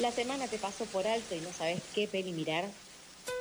[0.00, 2.64] ¿La semana te pasó por alto y no sabes qué peli mirar?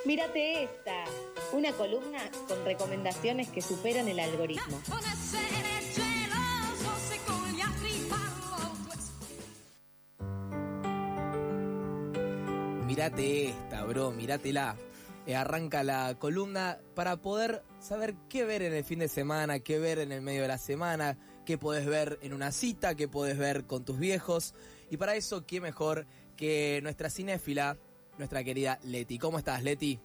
[0.06, 1.06] Mírate esta,
[1.54, 2.20] una columna
[2.50, 4.82] con recomendaciones que superan el algoritmo.
[12.86, 14.76] Mirate esta, bro, míratela.
[15.26, 19.80] Eh, arranca la columna para poder saber qué ver en el fin de semana, qué
[19.80, 23.38] ver en el medio de la semana, qué podés ver en una cita, qué podés
[23.38, 24.54] ver con tus viejos.
[24.90, 26.06] Y para eso, qué mejor
[26.40, 27.78] que nuestra cinéfila,
[28.18, 29.20] nuestra querida Leti.
[29.20, 30.00] ¿Cómo estás, Leti?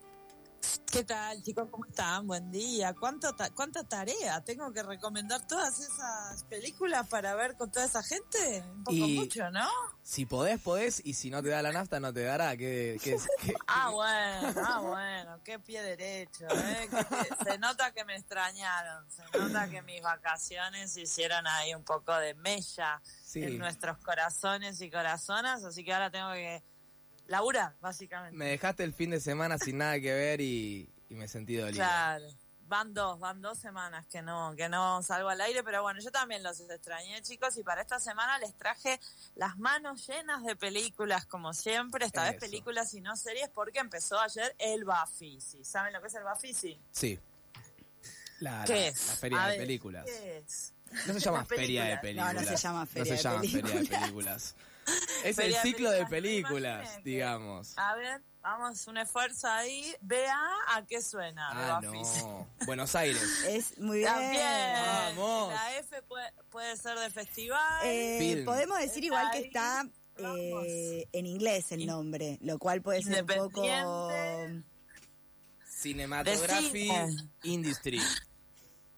[0.90, 1.68] ¿Qué tal, chicos?
[1.70, 2.26] ¿Cómo están?
[2.26, 2.94] Buen día.
[2.94, 4.44] ¿Cuánto ¿Cuánta tarea?
[4.44, 8.62] ¿Tengo que recomendar todas esas películas para ver con toda esa gente?
[8.70, 9.68] Un poco mucho, ¿no?
[10.02, 12.56] Si podés, podés, y si no te da la nafta, no te dará.
[12.56, 12.96] ¿Qué,
[13.66, 16.46] ah, bueno, ah, bueno, qué pie derecho.
[16.48, 16.88] ¿eh?
[17.44, 22.34] se nota que me extrañaron, se nota que mis vacaciones hicieron ahí un poco de
[22.34, 23.02] mella
[23.34, 26.62] en nuestros corazones y corazonas, así que ahora tengo que
[27.26, 28.36] laburar, básicamente.
[28.36, 31.76] Me dejaste el fin de semana sin nada que ver y, me sentí dolido.
[31.76, 32.26] Claro.
[32.66, 36.10] Van dos, van dos semanas que no, que no salgo al aire, pero bueno, yo
[36.10, 38.98] también los extrañé, chicos, y para esta semana les traje
[39.36, 44.18] las manos llenas de películas, como siempre, esta vez películas y no series, porque empezó
[44.18, 45.62] ayer el Bafisi.
[45.62, 46.80] ¿Saben lo que es el Bafisi?
[46.90, 47.20] Sí.
[48.40, 49.08] La, ¿Qué es?
[49.08, 50.04] la feria de películas.
[50.06, 50.72] ¿Qué es?
[51.06, 52.34] No se llama feria de películas.
[52.34, 54.54] No, no se llama feria, no se llama feria de películas.
[55.24, 57.72] Es el ciclo de películas, digamos.
[57.78, 59.94] A ver, vamos, un esfuerzo ahí.
[60.00, 60.38] Vea
[60.74, 61.48] a qué suena.
[61.50, 62.46] Ah, no.
[62.66, 63.22] Buenos Aires.
[63.48, 64.12] Es muy bien.
[64.12, 65.52] Vamos.
[65.52, 66.02] La F
[66.50, 67.80] puede, ser de festival.
[67.84, 69.86] Eh, podemos decir igual que está
[70.18, 73.62] eh, en inglés el nombre, lo cual puede ser un poco...
[75.66, 76.90] Cinematography
[77.42, 78.00] Industry.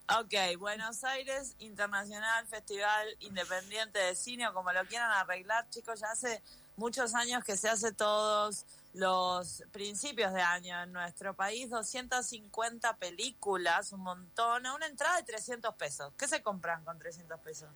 [0.09, 6.07] Ok, Buenos Aires Internacional Festival Independiente de Cine, o como lo quieran arreglar, chicos, ya
[6.12, 6.45] hace
[6.77, 13.91] muchos años que se hace todos los principios de año en nuestro país, 250 películas,
[13.91, 16.12] un montón, una entrada de 300 pesos.
[16.16, 17.69] ¿Qué se compran con 300 pesos?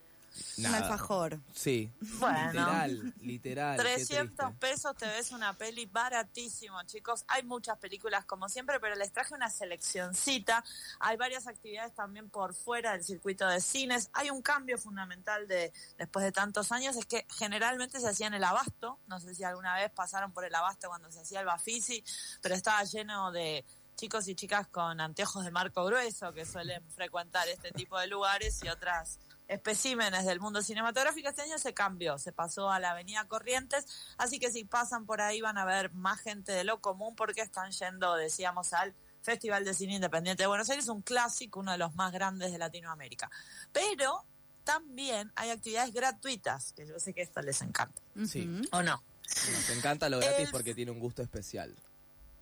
[0.59, 1.41] Un alfajor.
[1.55, 1.93] Sí.
[2.19, 2.53] Bueno.
[2.53, 3.79] Literal, literal.
[3.79, 7.25] 300 pesos te ves una peli baratísimo, chicos.
[7.29, 10.65] Hay muchas películas como siempre, pero les traje una seleccioncita.
[11.01, 14.11] Hay varias actividades también por fuera del circuito de cines.
[14.13, 18.35] Hay un cambio fundamental de después de tantos años, es que generalmente se hacía en
[18.35, 18.99] el abasto.
[19.07, 22.05] No sé si alguna vez pasaron por el abasto cuando se hacía el Bafisi,
[22.41, 23.65] pero estaba lleno de
[23.97, 28.63] chicos y chicas con anteojos de marco grueso que suelen frecuentar este tipo de lugares
[28.65, 29.19] y otras
[29.51, 31.29] especímenes del mundo cinematográfico.
[31.29, 33.85] Este año se cambió, se pasó a la Avenida Corrientes,
[34.17, 37.41] así que si pasan por ahí van a ver más gente de lo común porque
[37.41, 41.79] están yendo, decíamos, al Festival de Cine Independiente de Buenos Aires, un clásico, uno de
[41.79, 43.29] los más grandes de Latinoamérica.
[43.73, 44.25] Pero
[44.63, 48.01] también hay actividades gratuitas, que yo sé que esto les encanta.
[48.27, 48.49] Sí.
[48.71, 49.03] ¿O no?
[49.27, 51.75] Nos encanta lo gratis porque tiene un gusto especial.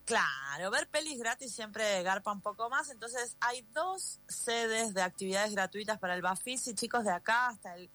[0.09, 2.89] Claro, ver pelis gratis siempre garpa un poco más.
[2.89, 6.75] Entonces, hay dos sedes de actividades gratuitas para el Bafisi.
[6.75, 7.91] Chicos, de acá hasta el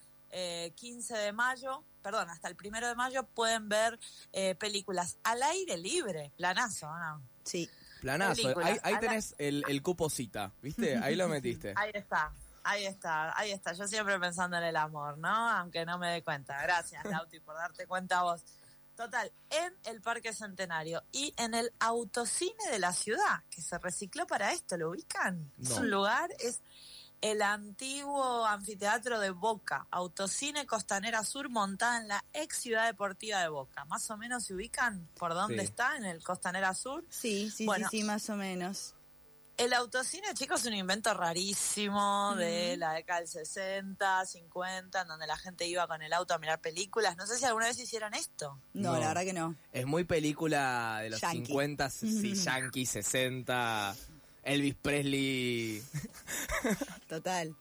[0.75, 4.00] 15 eh, de mayo, perdón, hasta el 1 de mayo pueden ver
[4.31, 6.31] eh, películas al aire libre.
[6.38, 7.23] Planazo, ¿no?
[7.44, 7.68] Sí.
[8.02, 8.53] Planazo.
[8.84, 10.96] Ahí, tenés el, el cupo cita, ¿viste?
[10.97, 11.73] Ahí lo metiste.
[11.75, 12.31] ahí está.
[12.63, 13.73] Ahí está, ahí está.
[13.73, 15.50] Yo siempre pensando en el amor, ¿no?
[15.50, 16.62] Aunque no me dé cuenta.
[16.62, 18.44] Gracias, Lauti, por darte cuenta a vos.
[18.96, 24.28] Total, en el Parque Centenario y en el autocine de la ciudad, que se recicló
[24.28, 25.52] para esto, ¿lo ubican?
[25.59, 26.62] Es un lugar, es
[27.22, 33.48] el antiguo anfiteatro de Boca, autocine Costanera Sur, montada en la ex ciudad deportiva de
[33.48, 33.86] Boca.
[33.86, 37.06] Más o menos se ubican por dónde está, en el Costanera Sur.
[37.09, 38.94] Sí, sí, sí, sí, más o menos.
[39.56, 45.28] El autocine, chicos, es un invento rarísimo de la década del 60, 50, en donde
[45.28, 47.16] la gente iba con el auto a mirar películas.
[47.18, 48.59] No sé si alguna vez hicieron esto.
[48.74, 49.56] No, la verdad que no.
[49.72, 53.96] Es muy película de los 50, sí, yankee, 60.
[54.44, 55.84] Elvis Presley.
[57.08, 57.56] Total.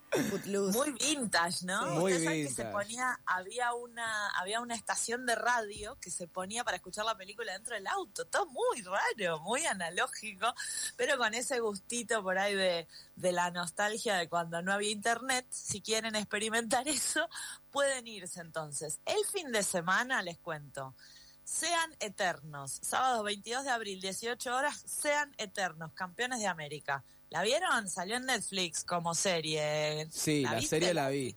[0.47, 1.87] Muy vintage, ¿no?
[1.93, 2.43] Muy vintage.
[2.43, 7.05] Que se ponía, había una, había una estación de radio que se ponía para escuchar
[7.05, 8.27] la película dentro del auto.
[8.27, 10.53] Todo muy raro, muy analógico,
[10.97, 15.47] pero con ese gustito por ahí de, de la nostalgia de cuando no había internet.
[15.51, 17.29] Si quieren experimentar eso,
[17.71, 19.01] pueden irse entonces.
[19.07, 20.95] El fin de semana les cuento.
[21.45, 27.05] Sean Eternos, sábado 22 de abril, 18 horas, Sean Eternos, campeones de América.
[27.31, 27.89] ¿La vieron?
[27.89, 30.07] Salió en Netflix como serie.
[30.11, 31.35] Sí, la, serie la vi.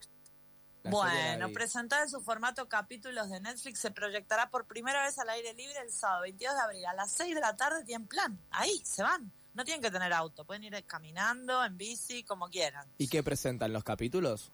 [0.84, 5.54] bueno, presentada en su formato capítulos de Netflix, se proyectará por primera vez al aire
[5.54, 7.86] libre el sábado 22 de abril a las 6 de la tarde.
[7.86, 8.38] Tienen plan.
[8.52, 9.31] Ahí, se van.
[9.54, 12.86] No tienen que tener auto, pueden ir caminando, en bici, como quieran.
[12.98, 14.52] ¿Y qué presentan los capítulos?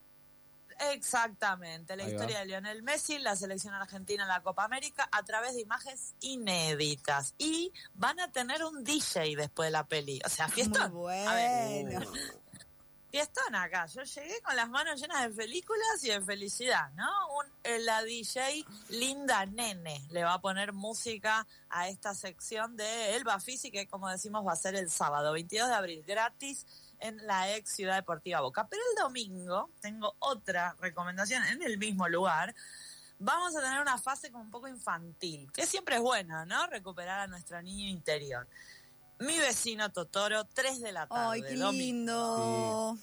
[0.89, 5.54] Exactamente, la historia de Lionel Messi, la selección argentina en la Copa América a través
[5.54, 7.36] de imágenes inéditas.
[7.38, 10.19] Y van a tener un DJ después de la peli.
[10.25, 10.92] O sea, fiestón.
[10.94, 12.12] Muy bueno.
[13.12, 13.86] Fiestón acá.
[13.88, 17.10] Yo llegué con las manos llenas de películas y de felicidad, ¿no?
[17.38, 23.16] Un, eh, la DJ Linda Nene le va a poner música a esta sección de
[23.18, 26.66] Elba Fisi, que como decimos va a ser el sábado 22 de abril, gratis
[27.01, 28.68] en la ex Ciudad Deportiva Boca.
[28.69, 32.56] Pero el domingo tengo otra recomendación en el mismo lugar.
[33.19, 36.65] Vamos a tener una fase como un poco infantil, que siempre es buena, ¿no?
[36.68, 38.48] Recuperar a nuestro niño interior.
[39.19, 41.25] Mi vecino Totoro, 3 de la tarde.
[41.30, 42.98] ¡Ay, qué lindo!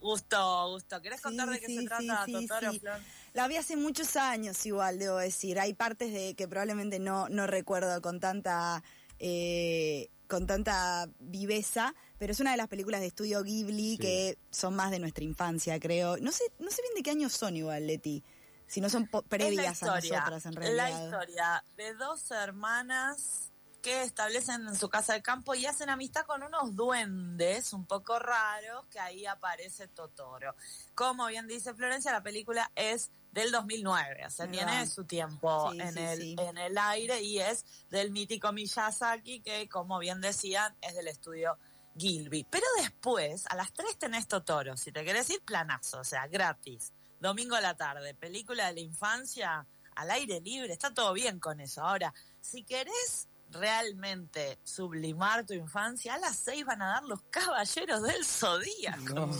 [0.00, 1.00] Gusto, gusto.
[1.00, 3.00] ¿Querés contar de qué se trata Totoro, Flor?
[3.32, 5.58] La vi hace muchos años igual, debo decir.
[5.58, 8.82] Hay partes de que probablemente no, no recuerdo con tanta,
[9.18, 14.76] eh, con tanta viveza, pero es una de las películas de estudio Ghibli que son
[14.76, 16.18] más de nuestra infancia, creo.
[16.18, 18.22] No sé, no sé bien de qué años son igual, Leti.
[18.66, 20.90] Si no son previas a nosotras, en realidad.
[20.90, 23.50] La historia de dos hermanas
[23.88, 28.18] que establecen en su casa de campo y hacen amistad con unos duendes un poco
[28.18, 30.54] raros que ahí aparece Totoro.
[30.94, 35.96] Como bien dice Florencia, la película es del 2009, o sea, tiene su tiempo en,
[35.96, 41.08] el, en el aire y es del mítico Miyazaki que, como bien decían, es del
[41.08, 41.56] estudio
[41.96, 42.44] Gilby.
[42.44, 46.92] Pero después, a las 3 tenés Totoro, si te querés ir, planazo, o sea, gratis.
[47.20, 51.58] Domingo a la tarde, película de la infancia, al aire libre, está todo bien con
[51.60, 51.82] eso.
[51.82, 52.12] Ahora,
[52.42, 58.24] si querés realmente sublimar tu infancia, a las 6 van a dar los caballeros del
[58.24, 59.30] zodíaco.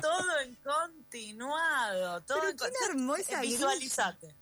[0.00, 3.40] Todo en continuado, todo en continuado.
[3.42, 4.34] Visualizate.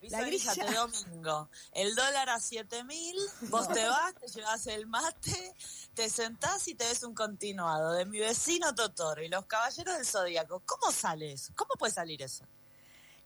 [0.00, 1.48] Visualizate domingo.
[1.72, 3.16] El dólar a 7000,
[3.48, 5.54] vos te vas, te llevas el mate,
[5.94, 10.06] te sentás y te ves un continuado de mi vecino Totoro y los caballeros del
[10.06, 10.62] zodíaco.
[10.66, 11.52] ¿Cómo sale eso?
[11.56, 12.44] ¿Cómo puede salir eso?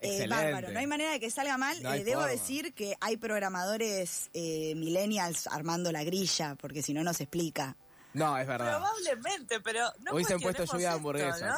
[0.02, 1.76] Eh, bárbaro, no hay manera de que salga mal.
[1.84, 7.12] Eh, debo decir que hay programadores eh, millennials armando la grilla, porque si no, no
[7.12, 7.76] se explica.
[8.14, 8.78] No, es verdad.
[8.78, 11.54] Probablemente, pero no Hoy se han puesto lluvia de hamburguesas.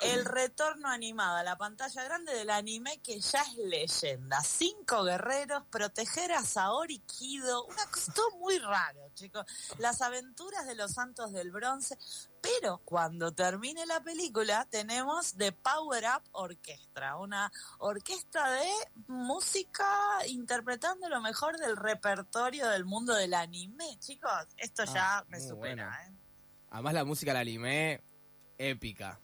[0.00, 4.40] El retorno animado a la pantalla grande del anime que ya es leyenda.
[4.42, 7.66] Cinco guerreros, proteger a Saori Kido.
[7.66, 9.44] Una cosa muy raro, chicos.
[9.78, 11.98] Las aventuras de los santos del bronce.
[12.40, 18.70] Pero cuando termine la película tenemos The Power Up Orquestra, una orquesta de
[19.08, 19.86] música
[20.26, 23.98] interpretando lo mejor del repertorio del mundo del anime.
[23.98, 26.06] Chicos, esto ya ah, me supera.
[26.06, 26.12] ¿eh?
[26.70, 28.02] Además la música del anime,
[28.56, 29.20] épica.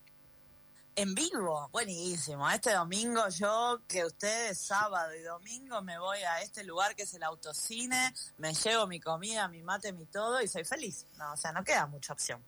[0.98, 2.48] En vivo, buenísimo.
[2.48, 7.12] Este domingo yo, que ustedes sábado y domingo me voy a este lugar que es
[7.12, 11.06] el autocine, me llevo mi comida, mi mate, mi todo y soy feliz.
[11.18, 12.42] No, o sea, no queda mucha opción.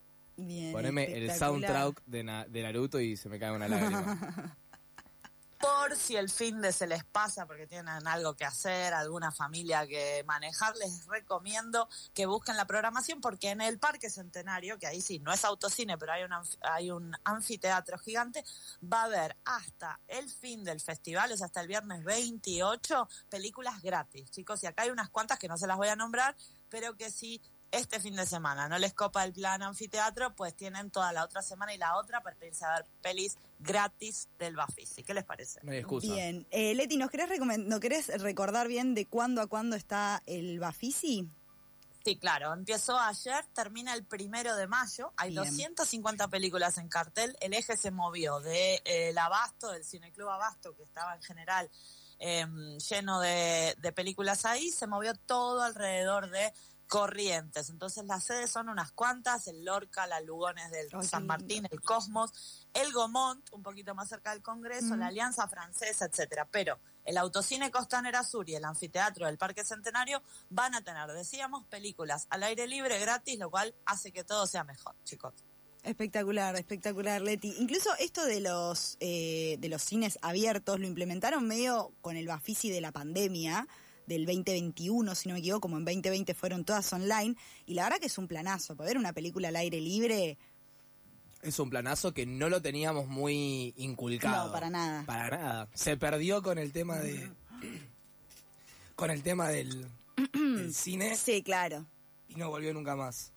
[0.72, 4.56] Poneme el soundtrack de, de Naruto y se me cae una lágrima.
[5.58, 9.86] por si el fin de se les pasa porque tienen algo que hacer, alguna familia
[9.86, 15.00] que manejar, les recomiendo que busquen la programación porque en el Parque Centenario, que ahí
[15.00, 18.44] sí, no es autocine, pero hay un, hay un anfiteatro gigante,
[18.80, 23.82] va a haber hasta el fin del festival, o sea, hasta el viernes 28, películas
[23.82, 26.36] gratis, chicos, y acá hay unas cuantas que no se las voy a nombrar,
[26.68, 30.90] pero que sí este fin de semana no les copa el plan anfiteatro, pues tienen
[30.90, 35.02] toda la otra semana y la otra para irse a ver pelis gratis del Bafisi.
[35.02, 35.60] ¿Qué les parece?
[35.62, 36.12] No hay excusa.
[36.12, 36.46] Bien.
[36.50, 41.28] Eh, Leti, ¿nos querés, ¿no querés recordar bien de cuándo a cuándo está el Bafisi?
[42.04, 42.54] Sí, claro.
[42.54, 45.12] Empezó ayer, termina el primero de mayo.
[45.16, 47.36] Hay 250 películas en cartel.
[47.40, 51.70] El eje se movió del de, eh, Abasto, del Cineclub Abasto, que estaba en general
[52.18, 56.52] em, lleno de, de películas ahí, se movió todo alrededor de
[56.88, 57.68] Corrientes.
[57.68, 62.66] Entonces las sedes son unas cuantas, el Lorca, la Lugones del San Martín, el Cosmos,
[62.72, 66.48] el Gomont, un poquito más cerca del Congreso, la Alianza Francesa, etcétera.
[66.50, 71.66] Pero el Autocine Costanera Sur y el Anfiteatro del Parque Centenario van a tener, decíamos,
[71.66, 75.34] películas al aire libre gratis, lo cual hace que todo sea mejor, chicos.
[75.82, 77.54] Espectacular, espectacular, Leti.
[77.58, 82.70] Incluso esto de los eh, de los cines abiertos lo implementaron medio con el Bafisi
[82.70, 83.68] de la pandemia
[84.08, 87.36] del 2021, si no me equivoco, como en 2020 fueron todas online,
[87.66, 90.38] y la verdad que es un planazo, poder ver una película al aire libre.
[91.42, 94.46] Es un planazo que no lo teníamos muy inculcado.
[94.46, 95.04] No, para nada.
[95.06, 95.68] Para nada.
[95.74, 97.30] Se perdió con el tema de.
[98.96, 99.86] con el tema del,
[100.32, 101.14] del cine.
[101.14, 101.86] Sí, claro.
[102.28, 103.32] Y no volvió nunca más.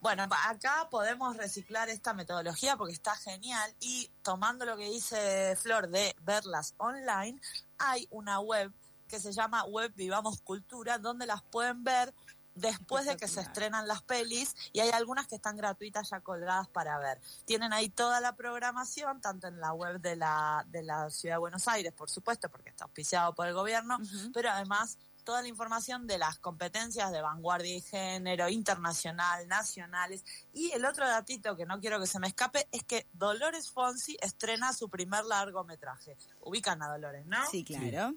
[0.00, 5.88] Bueno, acá podemos reciclar esta metodología porque está genial y tomando lo que dice Flor
[5.88, 7.40] de verlas online,
[7.78, 8.72] hay una web
[9.14, 12.12] que se llama Web Vivamos Cultura, donde las pueden ver
[12.56, 16.66] después de que se estrenan las pelis y hay algunas que están gratuitas ya colgadas
[16.68, 17.20] para ver.
[17.44, 21.40] Tienen ahí toda la programación, tanto en la web de la, de la Ciudad de
[21.40, 23.98] Buenos Aires, por supuesto, porque está auspiciado por el gobierno,
[24.32, 30.24] pero además toda la información de las competencias de vanguardia y género, internacional, nacionales.
[30.52, 34.16] Y el otro datito que no quiero que se me escape es que Dolores Fonsi
[34.20, 36.16] estrena su primer largometraje.
[36.40, 37.38] Ubican a Dolores, ¿no?
[37.48, 38.14] Sí, claro.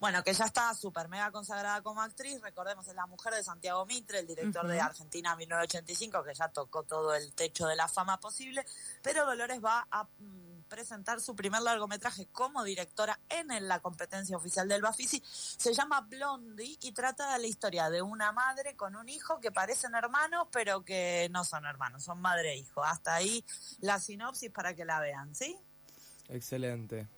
[0.00, 3.86] Bueno, que ya está súper mega consagrada como actriz, recordemos, es la mujer de Santiago
[3.86, 4.86] Mitre, el director de Ujú.
[4.86, 8.64] Argentina 1985, que ya tocó todo el techo de la fama posible,
[9.02, 14.36] pero Dolores va a mm, presentar su primer largometraje como directora en el- la competencia
[14.36, 15.22] oficial del Bafisi.
[15.24, 19.52] Se llama Blondie y trata de la historia de una madre con un hijo que
[19.52, 22.82] parecen hermanos, pero que no son hermanos, son madre e hijo.
[22.82, 23.44] Hasta ahí
[23.78, 25.56] la sinopsis para que la vean, ¿sí?
[26.28, 27.08] Excelente.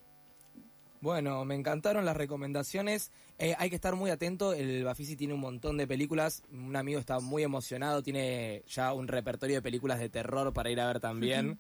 [1.01, 3.13] Bueno, me encantaron las recomendaciones.
[3.39, 4.53] Eh, hay que estar muy atento.
[4.53, 6.43] El Bafisi tiene un montón de películas.
[6.53, 8.03] Un amigo está muy emocionado.
[8.03, 11.59] Tiene ya un repertorio de películas de terror para ir a ver también.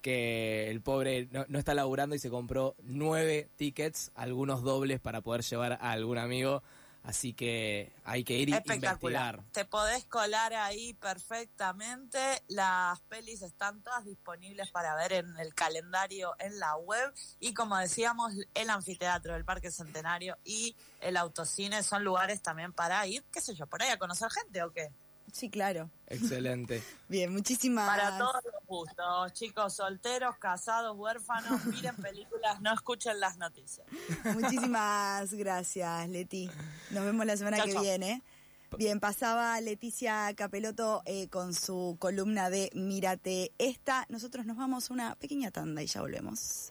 [0.00, 5.22] que el pobre no, no está laburando y se compró nueve tickets, algunos dobles para
[5.22, 6.62] poder llevar a algún amigo.
[7.08, 9.42] Así que hay que ir y investigar.
[9.52, 12.18] Te podés colar ahí perfectamente.
[12.48, 17.10] Las pelis están todas disponibles para ver en el calendario en la web.
[17.40, 23.06] Y como decíamos, el anfiteatro del Parque Centenario y el autocine son lugares también para
[23.06, 24.90] ir, qué sé yo, por ahí a conocer gente o qué.
[25.32, 25.90] Sí, claro.
[26.06, 26.82] Excelente.
[27.08, 33.38] Bien, muchísimas Para todos los gustos, chicos solteros, casados, huérfanos, miren películas, no escuchen las
[33.38, 33.86] noticias.
[34.34, 36.50] Muchísimas gracias, Leti.
[36.90, 37.82] Nos vemos la semana Chau, que chau.
[37.82, 38.22] viene.
[38.76, 44.04] Bien, pasaba Leticia Capeloto eh, con su columna de Mírate esta.
[44.10, 46.70] Nosotros nos vamos a una pequeña tanda y ya volvemos.